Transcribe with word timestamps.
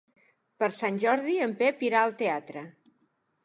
Per 0.63 0.69
Sant 0.77 0.97
Jordi 1.03 1.37
en 1.49 1.55
Pep 1.61 1.87
irà 1.91 2.03
al 2.07 2.19
teatre. 2.25 2.69